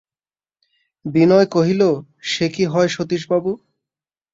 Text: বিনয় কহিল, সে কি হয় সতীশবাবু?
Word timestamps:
বিনয় 1.05 1.47
কহিল, 1.47 1.81
সে 2.23 2.45
কি 2.53 2.63
হয় 2.65 2.89
সতীশবাবু? 2.89 3.51